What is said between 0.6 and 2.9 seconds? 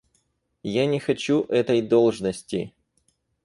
Я не хочу этой должности.